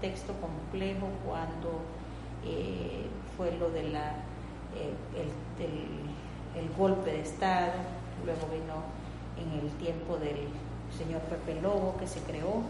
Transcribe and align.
contexto 0.00 0.32
complejo 0.40 1.08
cuando 1.26 1.82
eh, 2.46 3.04
fue 3.36 3.52
lo 3.58 3.70
de 3.70 3.90
la, 3.90 4.12
eh, 4.74 5.28
el, 6.56 6.70
golpe 6.76 7.12
de 7.12 7.20
Estado, 7.20 7.72
luego 8.24 8.48
vino 8.50 8.80
en 9.36 9.60
el 9.60 9.70
tiempo 9.72 10.16
del 10.16 10.48
señor 10.96 11.20
Pepe 11.22 11.60
Lobo 11.60 11.96
que 11.98 12.06
se 12.06 12.20
creó, 12.20 12.62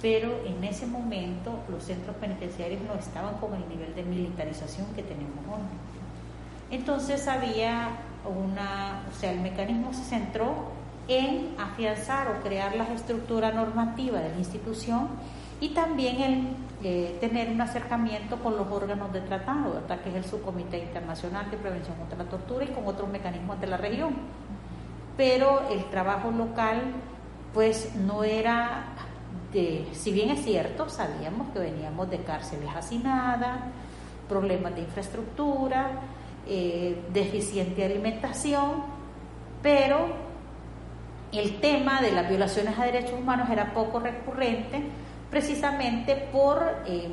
pero 0.00 0.30
en 0.46 0.62
ese 0.62 0.86
momento 0.86 1.58
los 1.68 1.82
centros 1.82 2.14
penitenciarios 2.16 2.80
no 2.82 2.94
estaban 2.94 3.34
con 3.38 3.54
el 3.54 3.68
nivel 3.68 3.92
de 3.96 4.04
militarización 4.04 4.86
que 4.94 5.02
tenemos 5.02 5.38
hoy. 5.48 5.66
Entonces 6.70 7.26
había 7.26 7.88
una, 8.24 9.02
o 9.10 9.18
sea, 9.18 9.32
el 9.32 9.40
mecanismo 9.40 9.92
se 9.92 10.04
centró 10.04 10.70
en 11.08 11.56
afianzar 11.58 12.28
o 12.28 12.40
crear 12.44 12.76
la 12.76 12.84
estructura 12.94 13.50
normativa 13.50 14.20
de 14.20 14.30
la 14.30 14.38
institución 14.38 15.08
y 15.60 15.70
también 15.70 16.20
en 16.20 16.56
eh, 16.82 17.18
tener 17.20 17.50
un 17.50 17.60
acercamiento 17.60 18.36
con 18.36 18.56
los 18.56 18.66
órganos 18.68 19.12
de 19.12 19.20
tratado, 19.20 19.74
¿verdad? 19.74 20.00
que 20.00 20.08
es 20.08 20.14
el 20.16 20.24
Subcomité 20.24 20.78
Internacional 20.78 21.50
de 21.50 21.58
Prevención 21.58 21.94
contra 21.98 22.16
la 22.16 22.24
Tortura 22.24 22.64
y 22.64 22.68
con 22.68 22.86
otros 22.86 23.08
mecanismos 23.10 23.60
de 23.60 23.66
la 23.66 23.76
región. 23.76 24.14
Pero 25.14 25.68
el 25.68 25.84
trabajo 25.90 26.30
local, 26.30 26.80
pues 27.52 27.94
no 27.96 28.24
era, 28.24 28.86
de, 29.52 29.88
si 29.92 30.10
bien 30.10 30.30
es 30.30 30.42
cierto, 30.42 30.88
sabíamos 30.88 31.50
que 31.52 31.58
veníamos 31.58 32.08
de 32.08 32.22
cárceles 32.22 32.70
hacinadas, 32.74 33.60
problemas 34.26 34.74
de 34.74 34.80
infraestructura, 34.80 35.90
eh, 36.46 36.98
deficiente 37.12 37.84
alimentación, 37.84 38.84
pero 39.62 40.06
el 41.30 41.60
tema 41.60 42.00
de 42.00 42.12
las 42.12 42.26
violaciones 42.26 42.78
a 42.78 42.86
derechos 42.86 43.20
humanos 43.20 43.50
era 43.50 43.74
poco 43.74 44.00
recurrente 44.00 44.82
precisamente 45.30 46.16
por 46.32 46.62
em, 46.86 47.12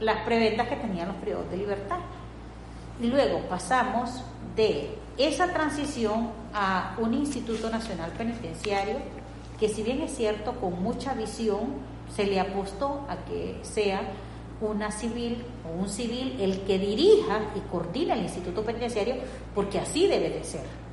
las 0.00 0.24
preventas 0.24 0.68
que 0.68 0.76
tenían 0.76 1.08
los 1.08 1.16
periodos 1.16 1.50
de 1.50 1.56
libertad. 1.56 1.98
Y 3.00 3.06
luego 3.06 3.40
pasamos 3.48 4.22
de 4.56 4.96
esa 5.16 5.52
transición 5.52 6.30
a 6.52 6.96
un 6.98 7.14
Instituto 7.14 7.70
Nacional 7.70 8.10
Penitenciario 8.12 8.96
que 9.58 9.68
si 9.68 9.82
bien 9.82 10.00
es 10.02 10.14
cierto 10.16 10.52
con 10.52 10.82
mucha 10.82 11.14
visión 11.14 11.74
se 12.14 12.26
le 12.26 12.40
apostó 12.40 13.06
a 13.08 13.16
que 13.24 13.58
sea 13.62 14.00
una 14.60 14.90
civil 14.90 15.44
o 15.64 15.80
un 15.80 15.88
civil 15.88 16.36
el 16.40 16.60
que 16.60 16.78
dirija 16.78 17.40
y 17.56 17.60
coordine 17.70 18.14
el 18.14 18.22
Instituto 18.22 18.62
Penitenciario 18.62 19.16
porque 19.54 19.78
así 19.78 20.06
debe 20.06 20.30
de 20.30 20.44
ser 20.44 20.88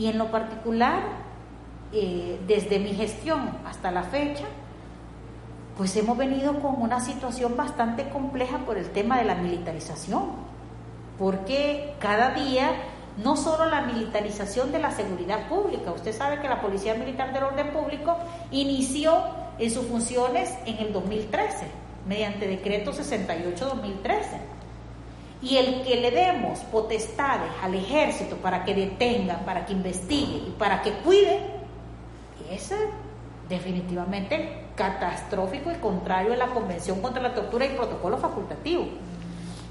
y 0.00 0.06
en 0.06 0.16
lo 0.16 0.30
particular, 0.30 1.02
eh, 1.92 2.40
desde 2.46 2.78
mi 2.78 2.94
gestión 2.94 3.50
hasta 3.66 3.90
la 3.90 4.02
fecha, 4.04 4.44
pues 5.76 5.96
hemos 5.96 6.16
venido 6.16 6.60
con 6.60 6.80
una 6.80 7.00
situación 7.00 7.56
bastante 7.56 8.08
compleja 8.10 8.58
por 8.58 8.76
el 8.76 8.90
tema 8.90 9.18
de 9.18 9.24
la 9.24 9.34
militarización, 9.34 10.30
porque 11.18 11.94
cada 11.98 12.30
día 12.30 12.72
no 13.22 13.36
solo 13.36 13.66
la 13.66 13.82
militarización 13.82 14.72
de 14.72 14.78
la 14.78 14.90
seguridad 14.90 15.48
pública, 15.48 15.92
usted 15.92 16.12
sabe 16.12 16.40
que 16.40 16.48
la 16.48 16.60
Policía 16.60 16.94
Militar 16.94 17.32
del 17.32 17.44
Orden 17.44 17.70
Público 17.70 18.16
inició 18.50 19.22
en 19.58 19.70
sus 19.70 19.86
funciones 19.86 20.54
en 20.64 20.78
el 20.78 20.92
2013, 20.92 21.66
mediante 22.06 22.46
decreto 22.46 22.92
68-2013 22.92 24.50
y 25.42 25.56
el 25.56 25.82
que 25.82 25.96
le 25.96 26.10
demos 26.10 26.60
potestades 26.60 27.50
al 27.62 27.74
ejército 27.74 28.36
para 28.36 28.64
que 28.64 28.74
detenga, 28.74 29.38
para 29.44 29.64
que 29.64 29.72
investigue 29.72 30.36
y 30.48 30.54
para 30.58 30.82
que 30.82 30.92
cuide, 30.98 31.40
es 32.50 32.74
definitivamente 33.48 34.64
catastrófico 34.80 35.70
y 35.70 35.74
contrario 35.74 36.32
a 36.32 36.36
la 36.36 36.46
Convención 36.46 37.02
contra 37.02 37.22
la 37.22 37.34
Tortura 37.34 37.66
y 37.66 37.76
protocolo 37.76 38.16
facultativo. 38.16 38.86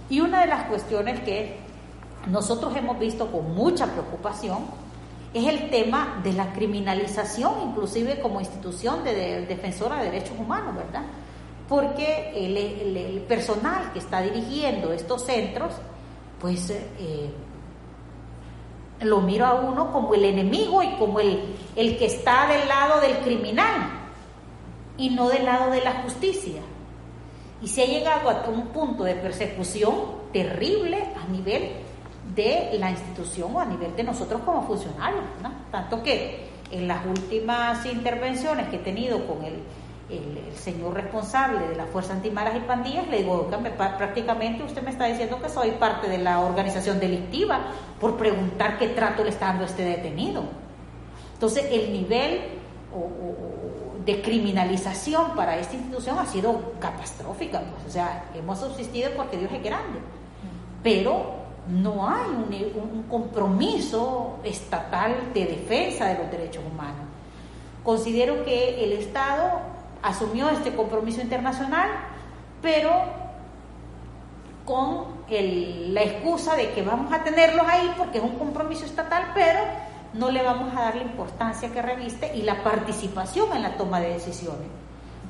Y 0.07 0.19
una 0.19 0.41
de 0.41 0.45
las 0.45 0.65
cuestiones 0.65 1.19
que 1.21 1.57
nosotros 2.27 2.75
hemos 2.75 2.99
visto 2.99 3.31
con 3.31 3.55
mucha 3.55 3.87
preocupación 3.87 4.59
es 5.33 5.47
el 5.47 5.71
tema 5.71 6.19
de 6.23 6.33
la 6.33 6.53
criminalización, 6.53 7.53
inclusive 7.69 8.19
como 8.19 8.39
institución 8.39 9.03
de 9.03 9.47
defensora 9.47 9.97
de 9.97 10.11
derechos 10.11 10.37
humanos, 10.37 10.75
¿verdad? 10.75 11.01
porque 11.67 12.31
el, 12.35 13.21
personal 13.21 13.91
que 13.93 13.99
está 13.99 14.21
dirigiendo 14.21 14.91
estos 14.91 15.23
centros, 15.23 15.71
pues 16.39 16.71
eh, 16.71 17.31
lo 19.01 19.21
miro 19.21 19.45
a 19.45 19.53
uno 19.53 19.91
como 19.91 20.15
el 20.15 20.25
enemigo 20.25 20.81
y 20.81 20.89
como 20.97 21.19
el, 21.19 21.55
el 21.75 21.97
que 21.97 22.07
está 22.07 22.47
del 22.47 22.67
lado 22.67 23.01
del 23.01 23.17
criminal 23.19 23.98
y 24.99 25.09
no 25.09 25.29
del 25.29 25.45
lado 25.45 25.71
de 25.71 25.81
la 25.81 26.03
justicia. 26.03 26.61
Y 27.61 27.67
se 27.67 27.83
ha 27.83 27.85
llegado 27.87 28.29
a 28.29 28.47
un 28.49 28.67
punto 28.67 29.03
de 29.03 29.15
persecución 29.15 29.95
terrible 30.31 30.97
a 31.19 31.27
nivel 31.31 31.71
de 32.35 32.77
la 32.79 32.91
institución 32.91 33.55
o 33.55 33.59
a 33.59 33.65
nivel 33.65 33.95
de 33.95 34.03
nosotros 34.03 34.41
como 34.45 34.61
funcionarios. 34.67 35.23
Tanto 35.71 36.03
que 36.03 36.47
en 36.69 36.87
las 36.87 37.05
últimas 37.05 37.85
intervenciones 37.85 38.67
que 38.69 38.75
he 38.75 38.79
tenido 38.79 39.25
con 39.25 39.43
el 39.43 39.63
señor 40.55 40.93
responsable 40.93 41.67
de 41.67 41.75
la 41.75 41.85
Fuerza 41.85 42.13
Antimaras 42.13 42.55
y 42.55 42.59
Pandillas, 42.61 43.07
le 43.07 43.23
digo, 43.23 43.49
prácticamente 43.97 44.63
usted 44.63 44.81
me 44.83 44.91
está 44.91 45.05
diciendo 45.05 45.39
que 45.41 45.49
soy 45.49 45.71
parte 45.71 46.07
de 46.07 46.19
la 46.19 46.39
organización 46.39 46.99
delictiva 46.99 47.59
por 47.99 48.17
preguntar 48.17 48.77
qué 48.77 48.89
trato 48.89 49.23
le 49.23 49.29
está 49.29 49.47
dando 49.47 49.65
este 49.65 49.83
detenido. 49.83 50.43
Entonces, 51.33 51.65
el 51.71 51.91
nivel 51.91 52.41
de 54.09 54.21
criminalización 54.23 55.35
para 55.35 55.57
esta 55.57 55.75
institución 55.75 56.17
ha 56.17 56.25
sido 56.25 56.73
catastrófica. 56.79 57.59
Pues, 57.59 57.85
o 57.87 57.89
sea, 57.91 58.25
hemos 58.33 58.59
subsistido 58.59 59.11
porque 59.15 59.37
Dios 59.37 59.51
es 59.53 59.63
grande, 59.63 59.99
pero 60.81 61.35
no 61.67 62.09
hay 62.09 62.27
un 62.75 63.03
compromiso 63.03 64.39
estatal 64.43 65.31
de 65.35 65.45
defensa 65.45 66.07
de 66.07 66.17
los 66.17 66.31
derechos 66.31 66.63
humanos. 66.65 67.05
Considero 67.83 68.43
que 68.43 68.83
el 68.83 68.93
Estado 68.93 69.59
asumió 70.01 70.49
este 70.49 70.73
compromiso 70.73 71.21
internacional, 71.21 71.89
pero 72.63 72.91
con 74.65 75.19
la 75.29 76.01
excusa 76.01 76.55
de 76.55 76.71
que 76.71 76.81
vamos 76.81 77.13
a 77.13 77.23
tenerlos 77.23 77.65
ahí 77.67 77.93
porque 77.95 78.17
es 78.17 78.23
un 78.23 78.39
compromiso 78.39 78.85
estatal, 78.85 79.31
pero 79.35 79.59
no 80.13 80.31
le 80.31 80.43
vamos 80.43 80.75
a 80.75 80.81
dar 80.81 80.95
la 80.95 81.03
importancia 81.03 81.71
que 81.71 81.81
reviste 81.81 82.35
y 82.35 82.41
la 82.41 82.63
participación 82.63 83.55
en 83.55 83.63
la 83.63 83.77
toma 83.77 83.99
de 83.99 84.13
decisiones. 84.13 84.67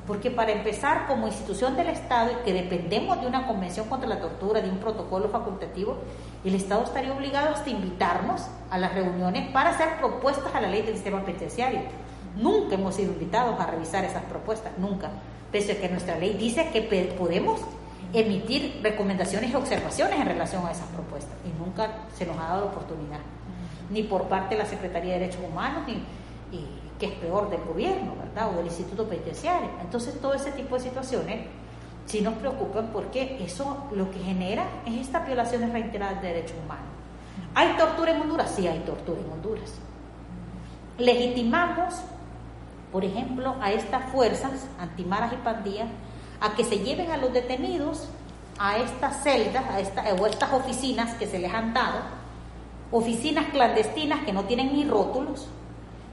Porque 0.06 0.30
para 0.30 0.52
empezar, 0.52 1.06
como 1.06 1.26
institución 1.26 1.76
del 1.76 1.88
Estado 1.88 2.32
y 2.32 2.44
que 2.44 2.52
dependemos 2.52 3.20
de 3.20 3.26
una 3.26 3.46
convención 3.46 3.88
contra 3.88 4.08
la 4.08 4.20
tortura, 4.20 4.60
de 4.60 4.70
un 4.70 4.78
protocolo 4.78 5.28
facultativo, 5.28 5.98
el 6.44 6.54
Estado 6.54 6.84
estaría 6.84 7.12
obligado 7.12 7.54
hasta 7.54 7.70
invitarnos 7.70 8.46
a 8.70 8.78
las 8.78 8.92
reuniones 8.94 9.50
para 9.52 9.70
hacer 9.70 9.98
propuestas 9.98 10.54
a 10.54 10.60
la 10.60 10.68
ley 10.68 10.82
del 10.82 10.94
sistema 10.94 11.22
penitenciario 11.24 11.80
Nunca 12.36 12.76
hemos 12.76 12.94
sido 12.94 13.12
invitados 13.12 13.58
a 13.58 13.66
revisar 13.66 14.04
esas 14.04 14.22
propuestas, 14.24 14.72
nunca. 14.78 15.10
Pese 15.50 15.72
a 15.72 15.80
que 15.80 15.88
nuestra 15.88 16.16
ley 16.16 16.34
dice 16.34 16.70
que 16.72 16.82
podemos 17.18 17.60
emitir 18.12 18.80
recomendaciones 18.82 19.50
y 19.50 19.54
observaciones 19.54 20.20
en 20.20 20.26
relación 20.26 20.66
a 20.66 20.72
esas 20.72 20.86
propuestas 20.88 21.34
y 21.44 21.62
nunca 21.62 21.88
se 22.14 22.26
nos 22.26 22.36
ha 22.38 22.48
dado 22.48 22.66
oportunidad, 22.66 23.20
ni 23.90 24.02
por 24.02 24.24
parte 24.24 24.56
de 24.56 24.62
la 24.62 24.68
Secretaría 24.68 25.14
de 25.14 25.20
Derechos 25.20 25.42
Humanos, 25.50 25.84
ni, 25.86 25.94
y, 26.56 26.66
que 26.98 27.06
es 27.06 27.12
peor 27.12 27.48
del 27.48 27.62
gobierno, 27.64 28.14
¿verdad? 28.16 28.50
O 28.52 28.56
del 28.56 28.66
Instituto 28.66 29.08
Penitenciario. 29.08 29.70
Entonces, 29.80 30.20
todo 30.20 30.34
ese 30.34 30.52
tipo 30.52 30.74
de 30.74 30.82
situaciones 30.82 31.46
sí 32.04 32.20
nos 32.20 32.34
preocupan 32.34 32.90
porque 32.92 33.42
eso 33.42 33.86
lo 33.94 34.10
que 34.10 34.18
genera 34.18 34.66
es 34.84 35.00
estas 35.00 35.26
violaciones 35.26 35.72
reiteradas 35.72 36.20
de 36.20 36.28
derechos 36.28 36.56
humanos. 36.62 36.84
¿Hay 37.54 37.74
tortura 37.76 38.12
en 38.12 38.20
Honduras? 38.20 38.52
Sí, 38.54 38.66
hay 38.66 38.80
tortura 38.80 39.18
en 39.18 39.32
Honduras. 39.32 39.72
Legitimamos 40.98 42.02
por 42.92 43.04
ejemplo, 43.04 43.56
a 43.60 43.72
estas 43.72 44.10
fuerzas, 44.10 44.66
antimaras 44.78 45.32
y 45.32 45.36
pandillas, 45.36 45.88
a 46.40 46.54
que 46.54 46.64
se 46.64 46.78
lleven 46.78 47.10
a 47.10 47.16
los 47.16 47.32
detenidos 47.32 48.08
a 48.58 48.76
estas 48.76 49.22
celdas 49.22 49.64
a 49.70 49.80
esta, 49.80 50.04
o 50.20 50.26
estas 50.26 50.52
oficinas 50.52 51.14
que 51.14 51.26
se 51.26 51.38
les 51.38 51.52
han 51.52 51.72
dado, 51.72 52.00
oficinas 52.92 53.46
clandestinas 53.46 54.24
que 54.24 54.34
no 54.34 54.44
tienen 54.44 54.74
ni 54.74 54.84
rótulos 54.84 55.48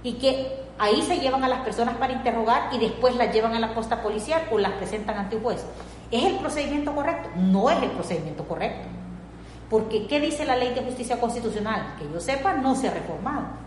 y 0.02 0.14
que 0.14 0.64
ahí 0.80 1.02
se 1.02 1.20
llevan 1.20 1.44
a 1.44 1.50
las 1.50 1.60
personas 1.62 1.96
para 1.98 2.14
interrogar 2.14 2.74
y 2.74 2.80
después 2.80 3.16
las 3.18 3.34
llevan 3.34 3.54
a 3.54 3.60
la 3.60 3.74
posta 3.74 4.02
policial 4.02 4.44
o 4.50 4.58
las 4.58 4.72
presentan 4.74 5.18
ante 5.18 5.36
un 5.36 5.44
juez. 5.44 5.66
¿Es 6.10 6.24
el 6.24 6.36
procedimiento 6.36 6.96
correcto? 6.96 7.30
No 7.36 7.70
es 7.70 7.84
el 7.84 7.90
procedimiento 7.92 8.48
correcto. 8.48 8.88
Porque 9.70 10.08
¿qué 10.08 10.22
dice 10.22 10.46
la 10.46 10.56
ley 10.56 10.74
de 10.74 10.84
justicia 10.84 11.20
constitucional? 11.20 11.96
Que 12.00 12.10
yo 12.10 12.22
sepa, 12.22 12.54
no 12.54 12.76
se 12.76 12.88
ha 12.88 12.94
reformado 12.94 13.67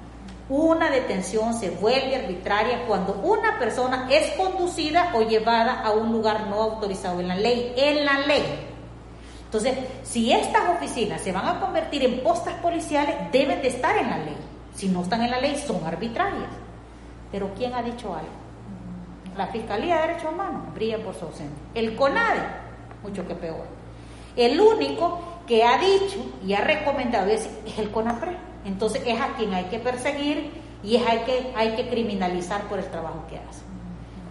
una 0.51 0.91
detención 0.91 1.55
se 1.55 1.71
vuelve 1.71 2.17
arbitraria 2.17 2.85
cuando 2.87 3.15
una 3.23 3.57
persona 3.59 4.09
es 4.11 4.33
conducida 4.33 5.13
o 5.15 5.23
llevada 5.23 5.81
a 5.81 5.93
un 5.93 6.11
lugar 6.11 6.49
no 6.49 6.61
autorizado 6.61 7.21
en 7.21 7.29
la 7.29 7.37
ley, 7.37 7.73
en 7.77 8.05
la 8.05 8.19
ley. 8.27 8.43
Entonces, 9.45 9.79
si 10.03 10.33
estas 10.33 10.69
oficinas 10.69 11.21
se 11.21 11.31
van 11.31 11.47
a 11.47 11.61
convertir 11.61 12.05
en 12.05 12.21
postas 12.21 12.55
policiales, 12.55 13.15
deben 13.31 13.63
de 13.63 13.69
estar 13.69 13.97
en 13.97 14.11
la 14.11 14.19
ley. 14.19 14.37
Si 14.75 14.89
no 14.89 15.03
están 15.03 15.23
en 15.23 15.31
la 15.31 15.41
ley, 15.41 15.57
son 15.57 15.85
arbitrarias. 15.87 16.51
Pero 17.31 17.53
¿quién 17.57 17.73
ha 17.73 17.83
dicho 17.83 18.13
algo? 18.13 18.29
La 19.37 19.47
Fiscalía 19.47 20.01
de 20.01 20.09
Derechos 20.09 20.33
Humanos 20.33 20.75
brilla 20.75 20.99
por 20.99 21.15
su 21.15 21.27
ausencia. 21.27 21.57
El 21.75 21.95
CONADE, 21.95 22.41
mucho 23.05 23.27
que 23.27 23.37
peor. 23.37 23.65
El 24.35 24.61
único 24.61 25.21
que 25.51 25.65
ha 25.65 25.79
dicho 25.79 26.25
y 26.47 26.55
ha 26.55 26.61
recomendado 26.61 27.29
es, 27.29 27.51
el 27.77 27.91
CONAPRE. 27.91 28.37
Entonces 28.65 29.03
es 29.05 29.21
a 29.21 29.35
quien 29.35 29.53
hay 29.53 29.65
que 29.65 29.81
perseguir 29.81 30.53
y 30.85 30.95
es 30.95 31.05
hay 31.05 31.19
que, 31.25 31.53
hay 31.57 31.75
que 31.75 31.89
criminalizar 31.89 32.69
por 32.69 32.79
el 32.79 32.85
trabajo 32.85 33.25
que 33.29 33.39
hace. 33.39 33.63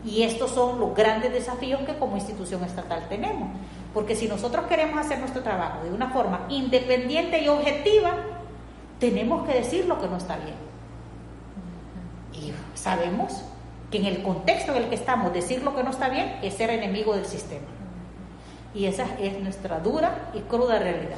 Y 0.06 0.24
estos 0.24 0.52
son 0.52 0.80
los 0.80 0.96
grandes 0.96 1.34
desafíos 1.34 1.82
que 1.82 1.98
como 1.98 2.16
institución 2.16 2.64
estatal 2.64 3.06
tenemos. 3.10 3.50
Porque 3.94 4.16
si 4.16 4.30
nosotros 4.30 4.66
queremos 4.68 4.98
hacer 4.98 5.20
nuestro 5.20 5.44
trabajo 5.44 5.84
de 5.84 5.92
una 5.92 6.10
forma 6.12 6.46
independiente 6.48 7.44
y 7.44 7.50
objetiva, 7.50 8.14
tenemos 8.98 9.46
que 9.46 9.56
decir 9.56 9.88
lo 9.88 10.00
que 10.00 10.08
no 10.08 10.16
está 10.16 10.38
bien. 10.38 10.56
Y 12.32 12.54
sabemos 12.78 13.44
que 13.92 13.98
en 13.98 14.06
el 14.06 14.24
contexto 14.24 14.72
en 14.72 14.84
el 14.84 14.90
que 14.90 14.96
estamos, 14.96 15.34
decir 15.34 15.64
lo 15.64 15.76
que 15.76 15.84
no 15.84 15.90
está 15.90 16.08
bien 16.08 16.38
es 16.42 16.54
ser 16.54 16.70
enemigo 16.70 17.14
del 17.14 17.26
sistema. 17.26 17.68
Y 18.74 18.86
esa 18.86 19.06
es 19.20 19.40
nuestra 19.40 19.80
dura 19.80 20.32
y 20.34 20.40
cruda 20.40 20.80
realidad. 20.80 21.18